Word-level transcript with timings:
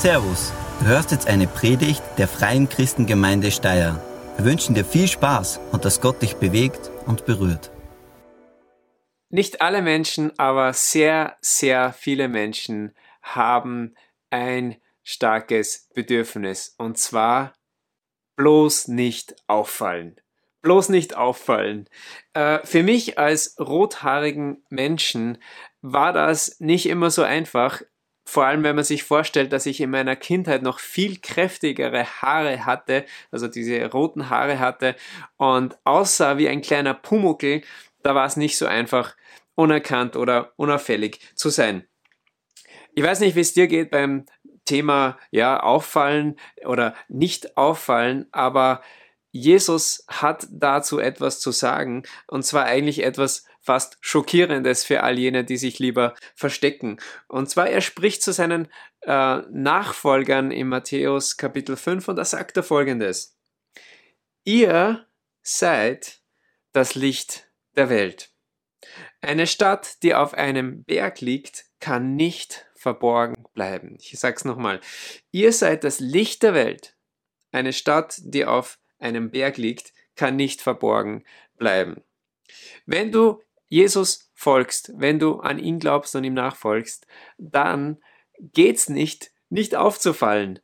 Servus, 0.00 0.50
du 0.78 0.86
hörst 0.86 1.10
jetzt 1.10 1.28
eine 1.28 1.46
Predigt 1.46 2.02
der 2.16 2.26
Freien 2.26 2.70
Christengemeinde 2.70 3.50
Steyr. 3.50 4.02
Wir 4.36 4.46
wünschen 4.46 4.74
dir 4.74 4.86
viel 4.86 5.06
Spaß 5.06 5.60
und 5.72 5.84
dass 5.84 6.00
Gott 6.00 6.22
dich 6.22 6.36
bewegt 6.36 6.90
und 7.04 7.26
berührt. 7.26 7.70
Nicht 9.28 9.60
alle 9.60 9.82
Menschen, 9.82 10.32
aber 10.38 10.72
sehr, 10.72 11.36
sehr 11.42 11.92
viele 11.92 12.28
Menschen 12.28 12.94
haben 13.20 13.94
ein 14.30 14.76
starkes 15.02 15.90
Bedürfnis 15.92 16.74
und 16.78 16.96
zwar 16.96 17.52
bloß 18.36 18.88
nicht 18.88 19.36
auffallen. 19.48 20.16
Bloß 20.62 20.88
nicht 20.88 21.14
auffallen. 21.14 21.90
Äh, 22.32 22.60
für 22.64 22.82
mich 22.82 23.18
als 23.18 23.54
rothaarigen 23.60 24.64
Menschen 24.70 25.36
war 25.82 26.14
das 26.14 26.58
nicht 26.58 26.86
immer 26.86 27.10
so 27.10 27.22
einfach. 27.22 27.82
Vor 28.24 28.44
allem, 28.44 28.62
wenn 28.62 28.76
man 28.76 28.84
sich 28.84 29.02
vorstellt, 29.02 29.52
dass 29.52 29.66
ich 29.66 29.80
in 29.80 29.90
meiner 29.90 30.14
Kindheit 30.14 30.62
noch 30.62 30.78
viel 30.78 31.18
kräftigere 31.18 32.04
Haare 32.04 32.64
hatte, 32.64 33.04
also 33.30 33.48
diese 33.48 33.90
roten 33.90 34.30
Haare 34.30 34.58
hatte 34.58 34.94
und 35.36 35.78
aussah 35.84 36.38
wie 36.38 36.48
ein 36.48 36.62
kleiner 36.62 36.94
Pumuckel, 36.94 37.62
da 38.02 38.14
war 38.14 38.26
es 38.26 38.36
nicht 38.36 38.56
so 38.56 38.66
einfach, 38.66 39.16
unerkannt 39.54 40.16
oder 40.16 40.52
unauffällig 40.56 41.20
zu 41.34 41.50
sein. 41.50 41.86
Ich 42.94 43.02
weiß 43.02 43.20
nicht, 43.20 43.36
wie 43.36 43.40
es 43.40 43.52
dir 43.52 43.66
geht 43.66 43.90
beim 43.90 44.26
Thema 44.64 45.18
ja 45.30 45.62
auffallen 45.62 46.36
oder 46.64 46.94
nicht 47.08 47.56
auffallen, 47.56 48.26
aber 48.32 48.82
Jesus 49.32 50.04
hat 50.08 50.46
dazu 50.50 50.98
etwas 50.98 51.40
zu 51.40 51.52
sagen 51.52 52.04
und 52.26 52.44
zwar 52.44 52.64
eigentlich 52.64 53.02
etwas 53.02 53.44
fast 53.70 53.98
schockierendes 54.00 54.82
für 54.82 55.04
all 55.04 55.16
jene, 55.16 55.44
die 55.44 55.56
sich 55.56 55.78
lieber 55.78 56.16
verstecken. 56.34 56.98
Und 57.28 57.48
zwar 57.48 57.70
er 57.70 57.80
spricht 57.80 58.20
zu 58.20 58.32
seinen 58.32 58.66
äh, 59.02 59.42
Nachfolgern 59.48 60.50
in 60.50 60.66
Matthäus 60.66 61.36
Kapitel 61.36 61.76
5 61.76 62.08
und 62.08 62.16
da 62.16 62.24
sagt 62.24 62.56
er 62.56 62.64
folgendes. 62.64 63.38
Ihr 64.42 65.06
seid 65.42 66.20
das 66.72 66.96
Licht 66.96 67.48
der 67.76 67.90
Welt. 67.90 68.32
Eine 69.20 69.46
Stadt, 69.46 70.02
die 70.02 70.16
auf 70.16 70.34
einem 70.34 70.82
Berg 70.82 71.20
liegt, 71.20 71.66
kann 71.78 72.16
nicht 72.16 72.66
verborgen 72.74 73.36
bleiben. 73.54 73.98
Ich 74.00 74.18
sage 74.18 74.34
es 74.34 74.44
nochmal. 74.44 74.80
Ihr 75.30 75.52
seid 75.52 75.84
das 75.84 76.00
Licht 76.00 76.42
der 76.42 76.54
Welt. 76.54 76.96
Eine 77.52 77.72
Stadt, 77.72 78.16
die 78.18 78.46
auf 78.46 78.80
einem 78.98 79.30
Berg 79.30 79.58
liegt, 79.58 79.92
kann 80.16 80.34
nicht 80.34 80.60
verborgen 80.60 81.22
bleiben. 81.56 82.02
Wenn 82.84 83.12
du 83.12 83.40
Jesus 83.70 84.30
folgst, 84.34 84.92
wenn 84.96 85.18
du 85.18 85.40
an 85.40 85.58
ihn 85.58 85.78
glaubst 85.78 86.14
und 86.14 86.24
ihm 86.24 86.34
nachfolgst, 86.34 87.06
dann 87.38 87.96
geht's 88.38 88.90
nicht, 88.90 89.30
nicht 89.48 89.74
aufzufallen 89.74 90.60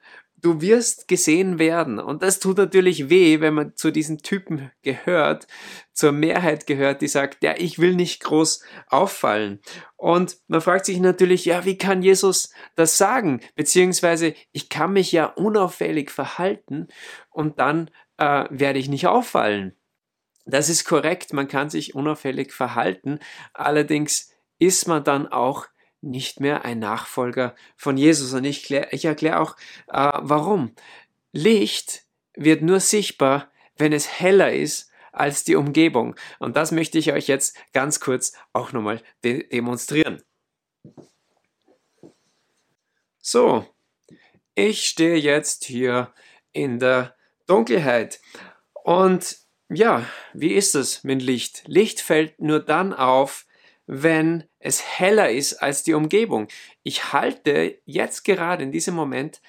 du 0.47 0.61
wirst 0.61 1.09
gesehen 1.09 1.59
werden. 1.59 1.99
Und 1.99 2.23
das 2.23 2.39
tut 2.39 2.59
natürlich 2.59 3.09
weh, 3.11 3.41
wenn 3.41 3.55
man 3.55 3.75
zu 3.75 3.91
diesen 3.91 4.19
Typen 4.19 4.71
gehört, 4.83 5.47
zur 5.93 6.13
Mehrheit 6.13 6.67
gehört, 6.67 7.03
die 7.03 7.09
sagt, 7.09 7.43
ja, 7.43 7.55
ich 7.57 7.79
will 7.79 7.95
nicht 7.95 8.23
groß 8.23 8.63
auffallen. 8.89 9.61
Und 9.97 10.37
man 10.47 10.61
fragt 10.61 10.87
sich 10.87 11.01
natürlich, 11.01 11.45
ja, 11.47 11.65
wie 11.65 11.79
kann 11.79 12.03
Jesus 12.03 12.53
das 12.75 12.99
sagen? 12.99 13.41
Beziehungsweise, 13.55 14.35
ich 14.53 14.69
kann 14.69 14.93
mich 14.93 15.11
ja 15.11 15.27
unauffällig 15.27 16.11
verhalten 16.11 16.89
und 17.31 17.59
dann 17.59 17.91
äh, 18.19 18.45
werde 18.51 18.79
ich 18.79 18.89
nicht 18.89 19.07
auffallen. 19.07 19.75
Das 20.47 20.69
ist 20.69 20.85
korrekt, 20.85 21.33
man 21.33 21.49
kann 21.49 21.71
sich 21.71 21.95
unauffällig 21.95 22.53
verhalten. 22.53 23.19
Allerdings 23.53 24.33
ist 24.59 24.87
man 24.87 25.03
dann 25.03 25.27
auch 25.27 25.67
nicht 26.01 26.41
mehr 26.41 26.65
ein 26.65 26.79
Nachfolger 26.79 27.55
von 27.77 27.97
Jesus. 27.97 28.33
Und 28.33 28.45
ich, 28.45 28.63
klär, 28.63 28.93
ich 28.93 29.05
erkläre 29.05 29.41
auch, 29.41 29.57
äh, 29.89 30.13
warum. 30.23 30.75
Licht 31.33 32.05
wird 32.35 32.63
nur 32.63 32.81
sichtbar, 32.81 33.51
wenn 33.77 33.93
es 33.93 34.21
heller 34.21 34.53
ist 34.53 34.91
als 35.13 35.43
die 35.43 35.57
Umgebung. 35.57 36.15
Und 36.39 36.57
das 36.57 36.71
möchte 36.71 36.99
ich 36.99 37.13
euch 37.13 37.27
jetzt 37.27 37.57
ganz 37.73 37.99
kurz 37.99 38.33
auch 38.53 38.73
nochmal 38.73 39.03
de 39.25 39.49
demonstrieren. 39.49 40.23
So, 43.19 43.67
ich 44.55 44.87
stehe 44.87 45.17
jetzt 45.17 45.65
hier 45.65 46.15
in 46.53 46.79
der 46.79 47.17
Dunkelheit. 47.47 48.21
Und 48.85 49.46
ja, 49.69 50.07
wie 50.33 50.53
ist 50.53 50.75
es 50.75 51.05
mit 51.05 51.23
Licht? 51.23 51.65
Licht 51.67 52.01
fällt 52.01 52.41
nur 52.41 52.61
dann 52.61 52.93
auf, 52.93 53.47
wenn 53.87 54.45
es 54.59 54.99
heller 54.99 55.31
ist 55.31 55.55
als 55.55 55.83
die 55.83 55.95
Umgebung. 55.95 56.49
Ich 56.83 57.13
halte 57.13 57.81
jetzt 57.85 58.25
gerade 58.25 58.63
in 58.63 58.73
diesem 58.73 58.95
Moment 58.95 59.41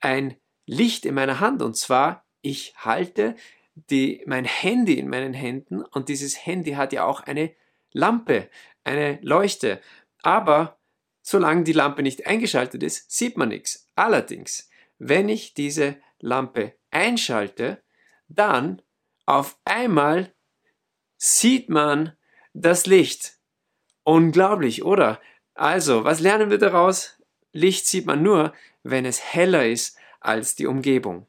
ein 0.00 0.36
Licht 0.66 1.06
in 1.06 1.14
meiner 1.14 1.40
Hand 1.40 1.62
und 1.62 1.76
zwar 1.76 2.26
ich 2.46 2.74
halte 2.76 3.34
die, 3.74 4.22
mein 4.26 4.44
Handy 4.44 4.98
in 4.98 5.08
meinen 5.08 5.34
Händen 5.34 5.82
und 5.82 6.08
dieses 6.08 6.46
Handy 6.46 6.72
hat 6.72 6.92
ja 6.92 7.04
auch 7.04 7.20
eine 7.20 7.52
Lampe, 7.90 8.48
eine 8.84 9.18
Leuchte. 9.22 9.80
Aber 10.22 10.78
solange 11.22 11.64
die 11.64 11.72
Lampe 11.72 12.02
nicht 12.02 12.26
eingeschaltet 12.26 12.84
ist, 12.84 13.10
sieht 13.10 13.36
man 13.36 13.48
nichts. 13.48 13.90
Allerdings, 13.96 14.70
wenn 14.98 15.28
ich 15.28 15.54
diese 15.54 15.96
Lampe 16.20 16.74
einschalte, 16.90 17.82
dann 18.28 18.80
auf 19.26 19.58
einmal 19.64 20.32
sieht 21.18 21.68
man 21.68 22.16
das 22.54 22.86
Licht. 22.86 23.38
Unglaublich, 24.04 24.84
oder? 24.84 25.20
Also, 25.54 26.04
was 26.04 26.20
lernen 26.20 26.50
wir 26.50 26.58
daraus? 26.58 27.18
Licht 27.52 27.86
sieht 27.86 28.06
man 28.06 28.22
nur, 28.22 28.54
wenn 28.82 29.04
es 29.04 29.20
heller 29.20 29.66
ist 29.66 29.96
als 30.20 30.54
die 30.54 30.66
Umgebung. 30.66 31.26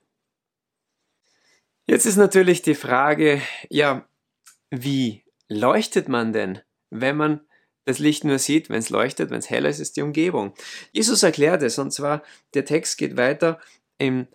Jetzt 1.86 2.06
ist 2.06 2.18
natürlich 2.18 2.62
die 2.62 2.76
Frage, 2.76 3.42
ja, 3.70 4.08
wie 4.70 5.24
leuchtet 5.48 6.10
man 6.10 6.34
denn, 6.34 6.60
wenn 6.90 7.16
man 7.16 7.48
das 7.86 8.00
Licht 8.00 8.26
nur 8.26 8.38
sieht, 8.38 8.70
wenn 8.70 8.80
es 8.80 8.90
leuchtet, 8.90 9.30
wenn 9.30 9.40
es 9.40 9.50
heller 9.50 9.70
ist, 9.70 9.80
ist 9.80 9.96
die 9.96 10.02
Umgebung. 10.02 10.54
Jesus 10.92 11.24
erklärt 11.24 11.64
es, 11.64 11.80
und 11.80 11.92
zwar, 11.92 12.22
der 12.54 12.66
Text 12.66 12.98
geht 12.98 13.16
weiter, 13.16 13.62
im 13.98 14.28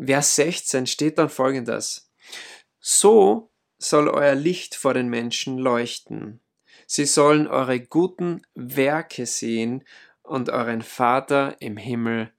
Vers 0.00 0.36
16 0.36 0.86
steht 0.86 1.18
dann 1.18 1.28
folgendes. 1.28 2.12
So 2.86 3.50
soll 3.78 4.10
euer 4.10 4.34
Licht 4.34 4.74
vor 4.74 4.92
den 4.92 5.08
Menschen 5.08 5.56
leuchten, 5.56 6.40
Sie 6.86 7.06
sollen 7.06 7.46
eure 7.46 7.80
guten 7.80 8.42
Werke 8.54 9.24
sehen 9.24 9.84
und 10.22 10.50
euren 10.50 10.82
Vater 10.82 11.56
im 11.60 11.78
Himmel 11.78 12.30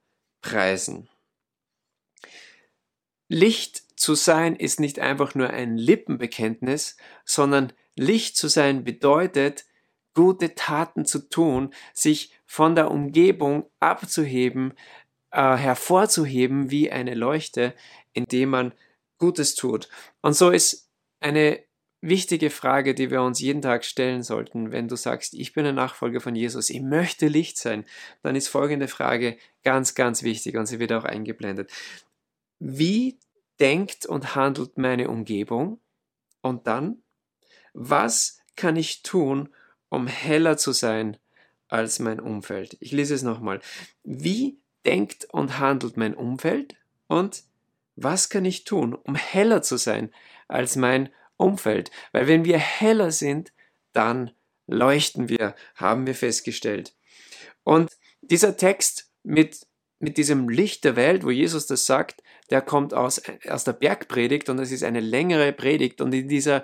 preisen. 0.42 1.10
Licht 3.28 3.82
zu 4.00 4.14
sein 4.14 4.56
ist 4.56 4.80
nicht 4.80 5.00
einfach 5.00 5.34
nur 5.34 5.50
ein 5.50 5.78
Lippenbekenntnis, 5.78 6.96
sondern 7.24 7.74
Licht 7.96 8.38
zu 8.38 8.48
sein 8.48 8.84
bedeutet, 8.84 9.66
gute 10.14 10.54
Taten 10.54 11.06
zu 11.06 11.28
tun, 11.28 11.74
sich 11.92 12.32
von 12.46 12.76
der 12.76 12.92
Umgebung 12.92 13.68
abzuheben, 13.80 14.76
äh, 15.32 15.56
hervorzuheben 15.56 16.70
wie 16.70 16.92
eine 16.92 17.16
Leuchte, 17.16 17.74
indem 18.14 18.50
man 18.52 18.74
Gutes 19.18 19.56
tut. 19.56 19.90
Und 20.22 20.34
so 20.36 20.50
ist 20.50 20.90
eine 21.20 21.64
wichtige 22.02 22.50
Frage, 22.50 22.94
die 22.94 23.10
wir 23.10 23.22
uns 23.22 23.40
jeden 23.40 23.62
Tag 23.62 23.84
stellen 23.84 24.24
sollten, 24.24 24.72
wenn 24.72 24.88
du 24.88 24.96
sagst, 24.96 25.34
ich 25.34 25.54
bin 25.54 25.66
ein 25.66 25.76
Nachfolger 25.76 26.22
von 26.22 26.36
Jesus, 26.36 26.70
ich 26.70 26.82
möchte 26.82 27.28
Licht 27.28 27.58
sein, 27.58 27.86
dann 28.22 28.36
ist 28.36 28.48
folgende 28.48 28.88
Frage 28.88 29.38
ganz, 29.64 29.96
ganz 29.96 30.24
wichtig 30.24 30.56
und 30.56 30.68
sie 30.68 30.80
wird 30.80 30.94
auch 30.94 31.06
eingeblendet. 31.06 31.72
Wie 32.60 33.18
denkt 33.60 34.06
und 34.06 34.36
handelt 34.36 34.78
meine 34.78 35.10
Umgebung? 35.10 35.80
Und 36.42 36.68
dann, 36.68 37.02
was 37.74 38.40
kann 38.56 38.76
ich 38.76 39.02
tun, 39.02 39.50
um 39.90 40.08
heller 40.08 40.58
zu 40.58 40.72
sein 40.72 41.18
als 41.68 42.00
mein 42.00 42.20
Umfeld? 42.20 42.78
Ich 42.80 42.92
lese 42.92 43.16
es 43.16 43.24
nochmal. 43.24 43.62
Wie 44.04 44.60
denkt 44.86 45.26
und 45.32 45.60
handelt 45.60 45.98
mein 45.98 46.14
Umfeld? 46.14 46.76
Und 47.08 47.44
was 47.96 48.30
kann 48.30 48.46
ich 48.46 48.64
tun, 48.64 48.94
um 48.94 49.16
heller 49.16 49.62
zu 49.62 49.78
sein 49.78 50.14
als 50.48 50.76
mein 50.76 51.10
Umfeld? 51.38 51.92
Weil 52.12 52.28
wenn 52.28 52.46
wir 52.46 52.58
heller 52.58 53.12
sind, 53.12 53.54
dann 53.94 54.32
leuchten 54.68 55.30
wir, 55.30 55.56
haben 55.76 56.08
wir 56.08 56.16
festgestellt. 56.16 56.96
Und 57.64 57.92
dieser 58.22 58.58
Text 58.58 59.12
mit, 59.24 59.66
mit 60.00 60.18
diesem 60.18 60.50
Licht 60.50 60.84
der 60.84 60.96
Welt, 60.96 61.24
wo 61.24 61.32
Jesus 61.32 61.68
das 61.68 61.86
sagt, 61.86 62.22
der 62.50 62.62
kommt 62.62 62.94
aus, 62.94 63.22
aus 63.48 63.64
der 63.64 63.74
Bergpredigt 63.74 64.50
und 64.50 64.60
es 64.60 64.72
ist 64.72 64.84
eine 64.84 65.00
längere 65.00 65.52
Predigt. 65.54 66.02
Und 66.02 66.14
in 66.14 66.28
dieser 66.28 66.64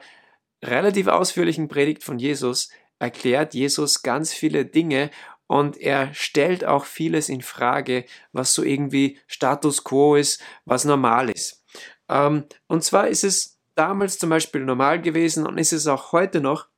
relativ 0.63 1.07
ausführlichen 1.07 1.67
Predigt 1.67 2.03
von 2.03 2.19
Jesus 2.19 2.69
erklärt 2.99 3.55
Jesus 3.55 4.03
ganz 4.03 4.31
viele 4.31 4.65
Dinge 4.65 5.09
und 5.51 5.75
er 5.75 6.13
stellt 6.13 6.63
auch 6.63 6.85
vieles 6.85 7.27
in 7.27 7.41
Frage, 7.41 8.05
was 8.31 8.53
so 8.53 8.63
irgendwie 8.63 9.19
Status 9.27 9.83
quo 9.83 10.15
ist, 10.15 10.41
was 10.63 10.85
normal 10.85 11.29
ist. 11.29 11.65
Ähm, 12.07 12.45
und 12.67 12.85
zwar 12.85 13.09
ist 13.09 13.25
es 13.25 13.59
damals 13.75 14.17
zum 14.17 14.29
Beispiel 14.29 14.61
normal 14.61 15.01
gewesen 15.01 15.45
und 15.45 15.57
ist 15.57 15.73
es 15.73 15.87
auch 15.87 16.13
heute 16.13 16.39
noch, 16.39 16.69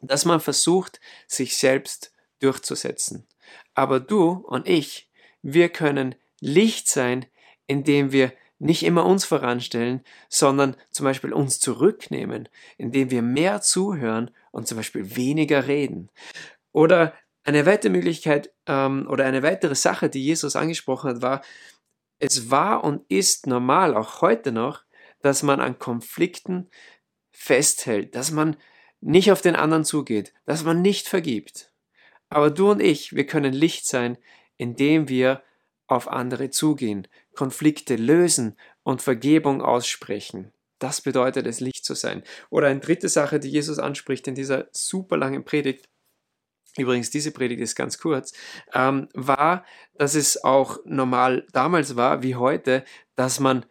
dass 0.00 0.24
man 0.24 0.40
versucht, 0.40 1.00
sich 1.28 1.56
selbst 1.56 2.12
durchzusetzen. 2.40 3.28
Aber 3.72 4.00
du 4.00 4.32
und 4.32 4.68
ich, 4.68 5.08
wir 5.42 5.68
können 5.68 6.16
Licht 6.40 6.88
sein, 6.88 7.26
indem 7.68 8.10
wir 8.10 8.32
nicht 8.58 8.82
immer 8.82 9.06
uns 9.06 9.24
voranstellen, 9.24 10.02
sondern 10.28 10.74
zum 10.90 11.04
Beispiel 11.04 11.32
uns 11.32 11.60
zurücknehmen, 11.60 12.48
indem 12.78 13.12
wir 13.12 13.22
mehr 13.22 13.60
zuhören 13.60 14.32
und 14.50 14.66
zum 14.66 14.78
Beispiel 14.78 15.14
weniger 15.14 15.68
reden. 15.68 16.10
Oder 16.72 17.14
eine 17.44 17.66
weitere 17.66 17.90
Möglichkeit 17.90 18.52
ähm, 18.66 19.06
oder 19.08 19.24
eine 19.24 19.42
weitere 19.42 19.74
Sache, 19.74 20.08
die 20.08 20.22
Jesus 20.22 20.56
angesprochen 20.56 21.10
hat, 21.10 21.22
war, 21.22 21.42
es 22.18 22.50
war 22.50 22.84
und 22.84 23.04
ist 23.10 23.46
normal, 23.46 23.96
auch 23.96 24.20
heute 24.20 24.52
noch, 24.52 24.84
dass 25.20 25.42
man 25.42 25.60
an 25.60 25.78
Konflikten 25.78 26.70
festhält, 27.30 28.14
dass 28.14 28.30
man 28.30 28.56
nicht 29.00 29.32
auf 29.32 29.42
den 29.42 29.56
anderen 29.56 29.84
zugeht, 29.84 30.32
dass 30.44 30.64
man 30.64 30.82
nicht 30.82 31.08
vergibt. 31.08 31.72
Aber 32.28 32.50
du 32.50 32.70
und 32.70 32.80
ich, 32.80 33.14
wir 33.14 33.26
können 33.26 33.52
Licht 33.52 33.86
sein, 33.86 34.16
indem 34.56 35.08
wir 35.08 35.42
auf 35.86 36.08
andere 36.08 36.50
zugehen, 36.50 37.08
Konflikte 37.34 37.96
lösen 37.96 38.56
und 38.82 39.02
Vergebung 39.02 39.60
aussprechen. 39.60 40.52
Das 40.78 41.00
bedeutet 41.00 41.46
es, 41.46 41.60
Licht 41.60 41.84
zu 41.84 41.94
sein. 41.94 42.22
Oder 42.50 42.68
eine 42.68 42.80
dritte 42.80 43.08
Sache, 43.08 43.38
die 43.38 43.50
Jesus 43.50 43.78
anspricht 43.78 44.26
in 44.26 44.34
dieser 44.34 44.68
super 44.72 45.16
langen 45.16 45.44
Predigt, 45.44 45.88
übrigens 46.76 47.10
diese 47.10 47.32
Predigt 47.32 47.60
ist 47.60 47.74
ganz 47.74 47.98
kurz, 47.98 48.32
ähm, 48.74 49.08
war, 49.14 49.64
dass 49.94 50.14
es 50.14 50.42
auch 50.42 50.78
normal 50.84 51.46
damals 51.52 51.96
war 51.96 52.22
wie 52.22 52.36
heute, 52.36 52.84
dass 53.14 53.40
man 53.40 53.66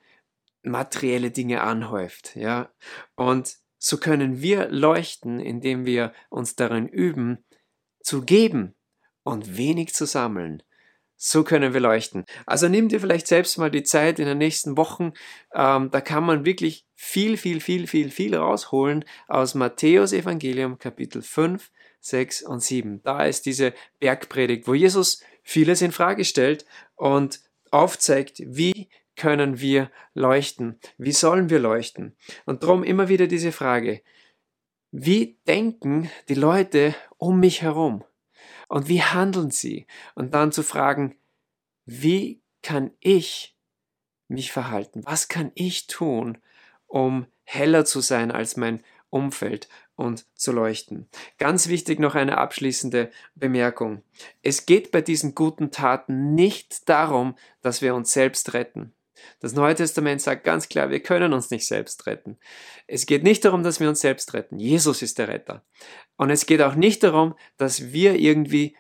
materielle 0.63 1.31
Dinge 1.31 1.62
anhäuft. 1.62 2.36
Ja? 2.36 2.69
Und 3.15 3.57
so 3.77 3.98
können 3.98 4.42
wir 4.42 4.69
leuchten, 4.69 5.39
indem 5.39 5.86
wir 5.86 6.13
uns 6.30 6.56
darin 6.56 6.88
üben, 6.88 7.44
zu 8.01 8.24
geben 8.24 8.75
und 9.24 9.57
wenig 9.57 9.94
zu 9.94 10.06
sammeln. 10.06 10.63
So 11.24 11.44
können 11.44 11.74
wir 11.74 11.81
leuchten. 11.81 12.25
Also 12.48 12.68
nimm 12.68 12.89
dir 12.89 13.00
vielleicht 13.00 13.27
selbst 13.27 13.59
mal 13.59 13.69
die 13.69 13.83
Zeit 13.83 14.18
in 14.18 14.25
den 14.25 14.39
nächsten 14.39 14.75
Wochen. 14.75 15.13
Ähm, 15.53 15.92
da 15.92 16.01
kann 16.01 16.24
man 16.24 16.45
wirklich 16.45 16.88
viel, 16.95 17.38
viel, 17.38 17.62
viel, 17.62 17.86
viel, 17.86 18.09
viel 18.09 18.36
rausholen 18.36 19.06
aus 19.27 19.53
Matthäus 19.53 20.13
Evangelium 20.13 20.80
Kapitel 20.80 21.21
5, 21.21 21.71
6 22.01 22.44
und 22.44 22.62
7. 22.62 23.01
Da 23.03 23.25
ist 23.25 23.45
diese 23.45 23.74
Bergpredigt, 24.00 24.68
wo 24.68 24.74
Jesus 24.74 25.24
vieles 25.44 25.81
in 25.81 25.92
Frage 25.92 26.25
stellt 26.25 26.65
und 26.95 27.42
aufzeigt, 27.71 28.42
wie 28.45 28.89
können 29.15 29.59
wir 29.59 29.92
leuchten? 30.13 30.80
Wie 30.98 31.12
sollen 31.12 31.50
wir 31.50 31.59
leuchten? 31.59 32.15
Und 32.45 32.63
darum 32.63 32.83
immer 32.83 33.07
wieder 33.07 33.27
diese 33.27 33.51
Frage, 33.51 34.01
wie 34.92 35.39
denken 35.48 36.09
die 36.27 36.36
Leute 36.36 36.95
um 37.18 37.39
mich 37.39 37.62
herum? 37.62 38.03
Und 38.68 38.88
wie 38.88 39.01
handeln 39.01 39.51
sie? 39.51 39.86
Und 40.15 40.33
dann 40.33 40.51
zu 40.51 40.63
fragen, 40.63 41.15
wie 41.86 42.42
kann 42.62 42.92
ich 43.00 43.57
mich 44.27 44.51
verhalten? 44.51 45.01
Was 45.06 45.27
kann 45.27 45.51
ich 45.56 45.88
tun, 45.88 46.38
um 46.88 47.25
heller 47.44 47.86
zu 47.86 48.00
sein 48.01 48.31
als 48.31 48.57
mein 48.57 48.83
Umfeld 49.12 49.69
und 49.96 50.25
zu 50.34 50.52
leuchten. 50.52 51.08
Ganz 51.38 51.68
wichtig 51.68 52.00
noch 52.00 52.16
eine 52.16 52.40
abschließende 52.40 53.12
Bemerkung. 53.36 54.04
Es 54.42 54.66
geht 54.66 54.90
bei 54.90 55.02
diesen 55.02 55.36
guten 55.36 55.69
Taten 55.69 56.34
nicht 56.34 56.90
darum, 56.90 57.36
dass 57.62 57.84
wir 57.84 57.94
uns 57.94 58.12
selbst 58.12 58.54
retten. 58.54 58.94
Das 59.40 59.54
Neue 59.54 59.75
Testament 59.75 60.22
sagt 60.22 60.44
ganz 60.44 60.68
klar, 60.68 60.90
wir 60.90 61.02
können 61.02 61.34
uns 61.34 61.52
nicht 61.52 61.68
selbst 61.68 62.08
retten. 62.08 62.40
Es 62.88 63.06
geht 63.06 63.24
nicht 63.24 63.46
darum, 63.46 63.62
dass 63.62 63.80
wir 63.80 63.90
uns 63.90 64.02
selbst 64.02 64.34
retten. 64.34 64.58
Jesus 64.58 65.04
ist 65.04 65.19
der 65.19 65.28
Retter. 65.28 65.63
Und 66.18 66.31
es 66.31 66.48
geht 66.48 66.62
auch 66.62 66.75
nicht 66.75 67.04
darum, 67.04 67.36
dass 67.58 67.92
wir 67.92 68.16
irgendwie 68.16 68.75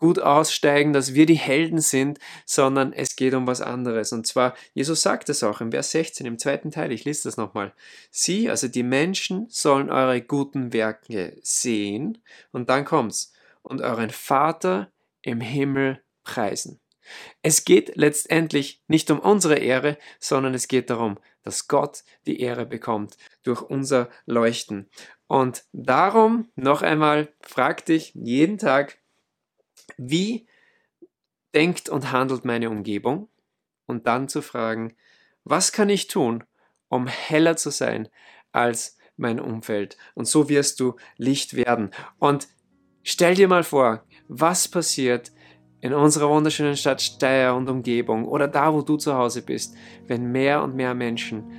gut 0.00 0.18
aussteigen, 0.18 0.92
dass 0.92 1.14
wir 1.14 1.26
die 1.26 1.38
Helden 1.38 1.80
sind, 1.80 2.18
sondern 2.44 2.92
es 2.92 3.14
geht 3.14 3.34
um 3.34 3.46
was 3.46 3.60
anderes. 3.60 4.12
Und 4.12 4.26
zwar, 4.26 4.54
Jesus 4.74 5.02
sagt 5.02 5.28
es 5.28 5.44
auch 5.44 5.60
im 5.60 5.70
Vers 5.70 5.92
16, 5.92 6.26
im 6.26 6.38
zweiten 6.38 6.72
Teil, 6.72 6.90
ich 6.90 7.04
lese 7.04 7.28
das 7.28 7.36
nochmal. 7.36 7.72
Sie, 8.10 8.50
also 8.50 8.66
die 8.66 8.82
Menschen, 8.82 9.46
sollen 9.48 9.90
eure 9.90 10.20
guten 10.20 10.72
Werke 10.72 11.36
sehen, 11.42 12.18
und 12.50 12.68
dann 12.70 12.84
kommt's, 12.84 13.32
und 13.62 13.82
euren 13.82 14.10
Vater 14.10 14.90
im 15.22 15.40
Himmel 15.40 16.02
preisen. 16.24 16.80
Es 17.42 17.64
geht 17.64 17.96
letztendlich 17.96 18.82
nicht 18.86 19.10
um 19.10 19.18
unsere 19.18 19.56
Ehre, 19.56 19.98
sondern 20.18 20.54
es 20.54 20.68
geht 20.68 20.90
darum, 20.90 21.18
dass 21.42 21.68
Gott 21.68 22.04
die 22.26 22.40
Ehre 22.40 22.66
bekommt 22.66 23.16
durch 23.42 23.62
unser 23.62 24.08
Leuchten. 24.26 24.88
Und 25.26 25.64
darum 25.72 26.50
noch 26.54 26.82
einmal 26.82 27.28
frag 27.40 27.84
dich 27.86 28.12
jeden 28.14 28.58
Tag, 28.58 28.99
wie 29.96 30.46
denkt 31.54 31.88
und 31.88 32.12
handelt 32.12 32.44
meine 32.44 32.70
Umgebung? 32.70 33.28
Und 33.86 34.06
dann 34.06 34.28
zu 34.28 34.40
fragen, 34.40 34.94
was 35.44 35.72
kann 35.72 35.88
ich 35.88 36.06
tun, 36.06 36.44
um 36.88 37.06
heller 37.06 37.56
zu 37.56 37.70
sein 37.70 38.08
als 38.52 38.96
mein 39.16 39.40
Umfeld? 39.40 39.96
Und 40.14 40.26
so 40.26 40.48
wirst 40.48 40.78
du 40.78 40.94
Licht 41.16 41.54
werden. 41.54 41.90
Und 42.18 42.46
stell 43.02 43.34
dir 43.34 43.48
mal 43.48 43.64
vor, 43.64 44.04
was 44.28 44.68
passiert, 44.68 45.32
in 45.80 45.94
unserer 45.94 46.28
wunderschönen 46.28 46.76
Stadt 46.76 47.00
Steyr 47.00 47.54
und 47.54 47.68
Umgebung 47.68 48.26
oder 48.26 48.48
da, 48.48 48.72
wo 48.74 48.82
du 48.82 48.96
zu 48.96 49.14
Hause 49.14 49.42
bist, 49.42 49.74
wenn 50.06 50.30
mehr 50.30 50.62
und 50.62 50.74
mehr 50.74 50.94
Menschen 50.94 51.50